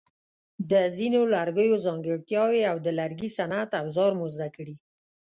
د 0.71 0.73
ځینو 0.97 1.21
لرګیو 1.33 1.77
ځانګړتیاوې 1.85 2.61
او 2.71 2.77
د 2.85 2.87
لرګي 2.99 3.29
صنعت 3.37 3.69
اوزار 3.81 4.11
مو 4.19 4.25
زده 4.33 4.49
کړي. 4.55 4.75